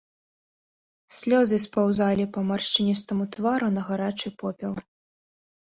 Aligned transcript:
Слёзы 1.17 1.59
спаўзалі 1.65 2.25
па 2.37 2.45
маршчыністаму 2.49 3.23
твару 3.37 3.67
на 3.77 3.81
гарачы 3.91 4.29
попел. 4.41 4.73